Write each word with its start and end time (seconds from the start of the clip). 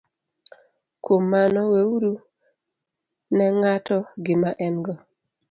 Kuom 1.03 1.23
mano, 1.31 1.61
weuru 1.71 2.13
ne 3.35 3.45
ng'ato 3.59 3.97
gima 4.25 4.49
en- 4.65 4.75
go, 4.85 4.93